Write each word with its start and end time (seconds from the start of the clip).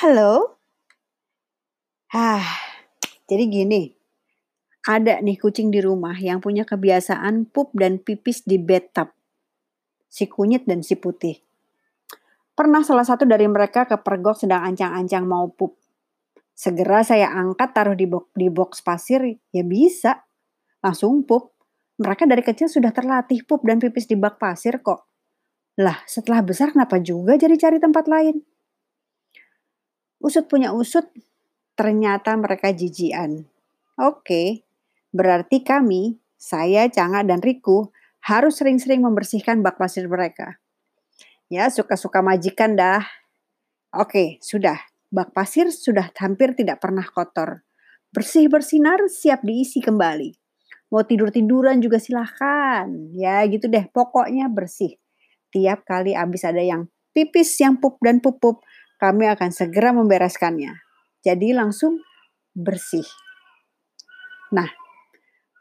Halo? 0.00 0.56
Ah, 2.08 2.40
jadi 3.28 3.44
gini. 3.44 3.92
Ada 4.88 5.20
nih 5.20 5.36
kucing 5.36 5.68
di 5.68 5.84
rumah 5.84 6.16
yang 6.16 6.40
punya 6.40 6.64
kebiasaan 6.64 7.44
pup 7.52 7.76
dan 7.76 8.00
pipis 8.00 8.48
di 8.48 8.56
bathtub. 8.56 9.12
Si 10.08 10.24
kunyit 10.24 10.64
dan 10.64 10.80
si 10.80 10.96
putih. 10.96 11.44
Pernah 12.56 12.80
salah 12.80 13.04
satu 13.04 13.28
dari 13.28 13.44
mereka 13.44 13.84
kepergok 13.84 14.40
sedang 14.40 14.64
ancang-ancang 14.72 15.28
mau 15.28 15.52
pup. 15.52 15.76
Segera 16.56 17.04
saya 17.04 17.36
angkat 17.36 17.76
taruh 17.76 17.92
di 17.92 18.08
box, 18.08 18.32
di 18.32 18.48
box 18.48 18.80
pasir, 18.80 19.20
ya 19.52 19.64
bisa. 19.68 20.24
Langsung 20.80 21.28
pup. 21.28 21.52
Mereka 22.00 22.24
dari 22.24 22.40
kecil 22.40 22.72
sudah 22.72 22.96
terlatih 22.96 23.44
pup 23.44 23.60
dan 23.68 23.76
pipis 23.76 24.08
di 24.08 24.16
bak 24.16 24.40
pasir 24.40 24.80
kok. 24.80 25.04
Lah, 25.76 26.00
setelah 26.08 26.40
besar 26.40 26.72
kenapa 26.72 26.96
juga 27.04 27.36
jadi 27.36 27.52
cari 27.60 27.76
tempat 27.76 28.08
lain? 28.08 28.48
Usut 30.20 30.44
punya 30.52 30.76
usut, 30.76 31.08
ternyata 31.74 32.36
mereka 32.36 32.70
jijian. 32.76 33.48
Oke, 33.96 34.68
berarti 35.16 35.64
kami, 35.64 36.20
saya, 36.36 36.92
Canga, 36.92 37.24
dan 37.24 37.40
Riku 37.40 37.88
harus 38.20 38.60
sering-sering 38.60 39.00
membersihkan 39.00 39.64
bak 39.64 39.80
pasir 39.80 40.04
mereka. 40.04 40.60
Ya, 41.48 41.72
suka-suka 41.72 42.20
majikan 42.20 42.76
dah. 42.76 43.02
Oke, 43.96 44.38
sudah. 44.44 44.78
Bak 45.10 45.34
pasir 45.34 45.72
sudah 45.74 46.12
hampir 46.14 46.54
tidak 46.54 46.78
pernah 46.78 47.02
kotor. 47.02 47.66
Bersih 48.14 48.46
bersinar, 48.46 49.02
siap 49.10 49.42
diisi 49.42 49.82
kembali. 49.82 50.30
Mau 50.94 51.02
tidur-tiduran 51.02 51.82
juga 51.82 51.98
silahkan. 51.98 52.86
Ya 53.16 53.42
gitu 53.50 53.66
deh, 53.66 53.90
pokoknya 53.90 54.46
bersih. 54.46 55.00
Tiap 55.50 55.82
kali 55.82 56.14
habis 56.14 56.46
ada 56.46 56.62
yang 56.62 56.86
pipis, 57.10 57.58
yang 57.58 57.82
pup 57.82 57.98
dan 57.98 58.22
pupup, 58.22 58.62
kami 59.00 59.24
akan 59.32 59.48
segera 59.48 59.96
membereskannya. 59.96 60.76
Jadi 61.24 61.56
langsung 61.56 62.04
bersih. 62.52 63.08
Nah, 64.52 64.68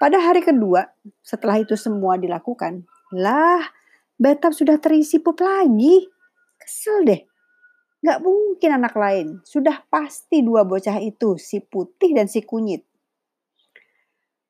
pada 0.00 0.16
hari 0.24 0.40
kedua 0.40 0.88
setelah 1.20 1.60
itu 1.60 1.76
semua 1.76 2.16
dilakukan, 2.16 2.88
lah 3.12 3.60
bathtub 4.16 4.56
sudah 4.56 4.80
terisi 4.80 5.20
pup 5.20 5.36
lagi. 5.44 6.08
Kesel 6.56 7.04
deh. 7.04 7.20
Gak 8.00 8.22
mungkin 8.24 8.70
anak 8.80 8.94
lain. 8.96 9.44
Sudah 9.44 9.84
pasti 9.92 10.40
dua 10.40 10.64
bocah 10.64 10.96
itu, 11.02 11.36
si 11.36 11.60
putih 11.60 12.16
dan 12.16 12.30
si 12.30 12.40
kunyit. 12.40 12.84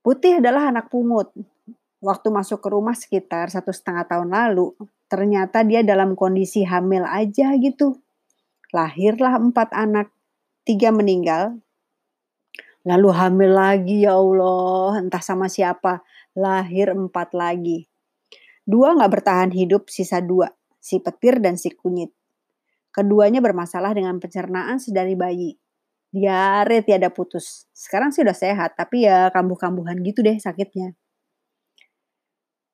Putih 0.00 0.40
adalah 0.40 0.72
anak 0.72 0.88
pungut. 0.88 1.28
Waktu 2.00 2.28
masuk 2.32 2.64
ke 2.64 2.68
rumah 2.72 2.96
sekitar 2.96 3.52
satu 3.52 3.76
setengah 3.76 4.08
tahun 4.08 4.32
lalu, 4.32 4.72
ternyata 5.12 5.60
dia 5.60 5.84
dalam 5.84 6.16
kondisi 6.16 6.64
hamil 6.64 7.04
aja 7.04 7.52
gitu. 7.60 8.00
Lahirlah 8.70 9.38
empat 9.38 9.74
anak, 9.74 10.10
tiga 10.62 10.94
meninggal. 10.94 11.58
Lalu 12.86 13.08
hamil 13.12 13.52
lagi 13.52 14.06
ya 14.08 14.16
Allah, 14.16 15.02
entah 15.02 15.20
sama 15.20 15.50
siapa. 15.50 16.00
Lahir 16.32 16.94
empat 16.94 17.34
lagi. 17.34 17.90
Dua 18.64 18.94
nggak 18.94 19.12
bertahan 19.20 19.50
hidup, 19.50 19.90
sisa 19.90 20.22
dua. 20.22 20.48
Si 20.80 21.02
petir 21.02 21.42
dan 21.42 21.58
si 21.60 21.74
kunyit. 21.74 22.14
Keduanya 22.94 23.42
bermasalah 23.42 23.92
dengan 23.92 24.16
pencernaan 24.22 24.80
sedari 24.80 25.14
bayi 25.18 25.60
diare 26.10 26.82
tiada 26.82 27.08
putus. 27.08 27.70
Sekarang 27.70 28.10
sih 28.10 28.26
udah 28.26 28.34
sehat, 28.34 28.74
tapi 28.74 29.06
ya 29.06 29.30
kambuh-kambuhan 29.30 30.02
gitu 30.02 30.26
deh 30.26 30.36
sakitnya. 30.36 30.94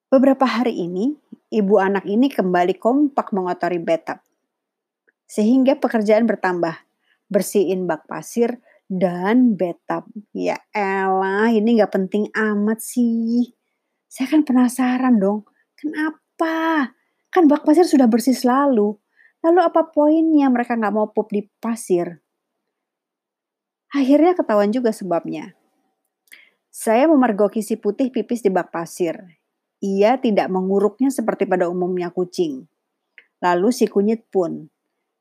Beberapa 0.09 0.47
hari 0.47 0.73
ini, 0.73 1.13
ibu 1.53 1.77
anak 1.77 2.07
ini 2.09 2.31
kembali 2.31 2.79
kompak 2.81 3.31
mengotori 3.35 3.77
bathtub. 3.77 4.23
Sehingga 5.27 5.77
pekerjaan 5.77 6.25
bertambah. 6.25 6.87
Bersihin 7.27 7.85
bak 7.85 8.07
pasir 8.07 8.63
dan 8.87 9.59
bathtub. 9.59 10.07
Ya 10.31 10.63
elah, 10.71 11.51
ini 11.51 11.77
gak 11.77 11.91
penting 11.91 12.31
amat 12.31 12.79
sih. 12.79 13.51
Saya 14.07 14.31
kan 14.31 14.47
penasaran 14.47 15.19
dong, 15.19 15.43
kenapa? 15.75 16.95
Kan 17.27 17.51
bak 17.51 17.67
pasir 17.67 17.83
sudah 17.83 18.07
bersih 18.07 18.33
selalu. 18.33 18.95
Lalu 19.43 19.59
apa 19.59 19.91
poinnya 19.91 20.47
mereka 20.47 20.79
gak 20.79 20.95
mau 20.95 21.11
pup 21.11 21.27
di 21.29 21.43
pasir? 21.59 22.23
Akhirnya 23.91 24.35
ketahuan 24.35 24.71
juga 24.71 24.95
sebabnya. 24.95 25.55
Saya 26.71 27.07
memergoki 27.11 27.63
si 27.63 27.75
putih 27.75 28.11
pipis 28.11 28.43
di 28.43 28.51
bak 28.51 28.71
pasir. 28.71 29.15
Ia 29.83 30.17
tidak 30.17 30.49
menguruknya 30.49 31.13
seperti 31.13 31.45
pada 31.45 31.69
umumnya 31.69 32.09
kucing. 32.09 32.65
Lalu 33.43 33.69
si 33.69 33.85
kunyit 33.85 34.25
pun. 34.33 34.69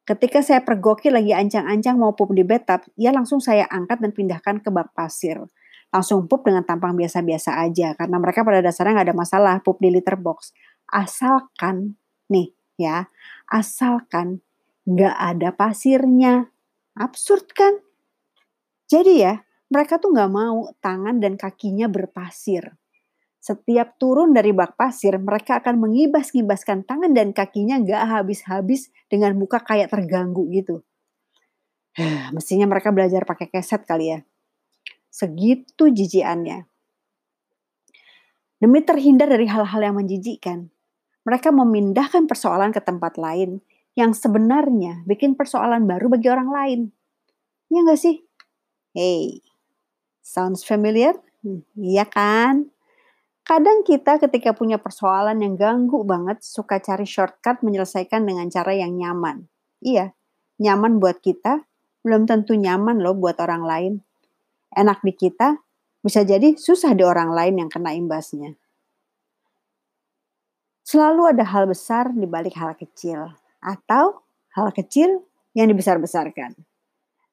Ketika 0.07 0.39
saya 0.39 0.63
pergoki 0.63 1.11
lagi 1.11 1.35
ancang-ancang 1.35 1.99
mau 1.99 2.15
pup 2.15 2.31
di 2.31 2.47
bathtub, 2.47 2.87
ia 2.95 3.11
langsung 3.11 3.43
saya 3.43 3.67
angkat 3.67 3.99
dan 3.99 4.15
pindahkan 4.15 4.63
ke 4.63 4.71
bak 4.71 4.95
pasir. 4.95 5.43
Langsung 5.91 6.31
pup 6.31 6.47
dengan 6.47 6.63
tampang 6.63 6.95
biasa-biasa 6.95 7.59
aja, 7.59 7.91
karena 7.99 8.23
mereka 8.23 8.47
pada 8.47 8.63
dasarnya 8.63 9.03
nggak 9.03 9.09
ada 9.11 9.19
masalah 9.19 9.55
pup 9.67 9.83
di 9.83 9.91
litter 9.91 10.15
box. 10.15 10.55
Asalkan, 10.87 11.99
nih 12.31 12.55
ya, 12.79 13.11
asalkan 13.51 14.47
nggak 14.87 15.17
ada 15.19 15.51
pasirnya. 15.51 16.55
Absurd 16.95 17.51
kan? 17.51 17.83
Jadi 18.87 19.27
ya, 19.27 19.43
mereka 19.75 19.99
tuh 19.99 20.15
nggak 20.15 20.31
mau 20.31 20.71
tangan 20.79 21.19
dan 21.19 21.35
kakinya 21.35 21.91
berpasir. 21.91 22.79
Setiap 23.47 23.95
turun 24.03 24.35
dari 24.35 24.51
bak 24.51 24.75
pasir, 24.75 25.15
mereka 25.23 25.63
akan 25.63 25.79
mengibas-ngibaskan 25.79 26.83
tangan 26.83 27.15
dan 27.15 27.31
kakinya 27.31 27.79
nggak 27.79 28.03
habis-habis 28.19 28.91
dengan 29.07 29.39
muka 29.39 29.63
kayak 29.63 29.95
terganggu 29.95 30.51
gitu. 30.51 30.83
Mestinya 32.35 32.67
mereka 32.67 32.91
belajar 32.91 33.23
pakai 33.23 33.47
keset 33.47 33.87
kali 33.87 34.19
ya. 34.19 34.21
Segitu 35.15 35.95
jijiannya. 35.95 36.67
Demi 38.59 38.83
terhindar 38.83 39.31
dari 39.31 39.47
hal-hal 39.47 39.79
yang 39.79 39.95
menjijikkan, 39.95 40.67
mereka 41.23 41.55
memindahkan 41.55 42.27
persoalan 42.27 42.75
ke 42.75 42.83
tempat 42.83 43.15
lain 43.15 43.63
yang 43.95 44.11
sebenarnya 44.11 45.07
bikin 45.07 45.39
persoalan 45.39 45.87
baru 45.87 46.11
bagi 46.11 46.27
orang 46.27 46.51
lain. 46.51 46.81
Ya 47.71 47.87
nggak 47.87 48.01
sih? 48.01 48.27
Hey, 48.91 49.39
sounds 50.19 50.67
familiar? 50.67 51.15
Hmm, 51.47 51.63
iya 51.79 52.03
kan? 52.11 52.75
Kadang 53.47 53.87
kita 53.87 54.19
ketika 54.19 54.51
punya 54.59 54.75
persoalan 54.75 55.39
yang 55.39 55.55
ganggu 55.55 56.03
banget 56.03 56.43
suka 56.43 56.83
cari 56.83 57.07
shortcut 57.07 57.63
menyelesaikan 57.63 58.27
dengan 58.27 58.51
cara 58.51 58.75
yang 58.75 58.99
nyaman. 58.99 59.47
Iya, 59.79 60.19
nyaman 60.59 60.99
buat 60.99 61.23
kita, 61.23 61.63
belum 62.03 62.27
tentu 62.27 62.59
nyaman 62.59 62.99
loh 62.99 63.15
buat 63.15 63.39
orang 63.39 63.63
lain. 63.63 63.93
Enak 64.75 64.99
di 65.07 65.15
kita, 65.15 65.63
bisa 66.03 66.27
jadi 66.27 66.59
susah 66.59 66.99
di 66.99 67.07
orang 67.07 67.31
lain 67.31 67.55
yang 67.63 67.71
kena 67.71 67.95
imbasnya. 67.95 68.59
Selalu 70.83 71.39
ada 71.39 71.47
hal 71.47 71.71
besar 71.71 72.11
di 72.11 72.27
balik 72.27 72.59
hal 72.59 72.75
kecil, 72.75 73.31
atau 73.63 74.27
hal 74.59 74.75
kecil 74.75 75.23
yang 75.55 75.71
dibesar-besarkan. 75.71 76.59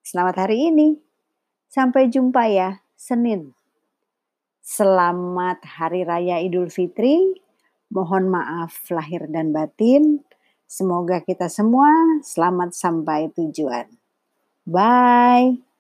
Selamat 0.06 0.46
hari 0.46 0.70
ini. 0.70 0.94
Sampai 1.74 2.06
jumpa 2.06 2.46
ya, 2.54 2.86
Senin. 2.94 3.63
Selamat 4.64 5.60
Hari 5.60 6.08
Raya 6.08 6.40
Idul 6.40 6.72
Fitri. 6.72 7.36
Mohon 7.92 8.32
maaf 8.32 8.88
lahir 8.96 9.28
dan 9.28 9.52
batin. 9.52 10.24
Semoga 10.64 11.20
kita 11.20 11.52
semua 11.52 11.92
selamat 12.24 12.72
sampai 12.72 13.28
tujuan. 13.36 13.92
Bye. 14.64 15.73